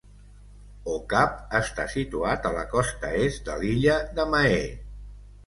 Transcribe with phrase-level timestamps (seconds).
[0.93, 4.59] Au Cap està situat a la costa est de l'illa de Mahé.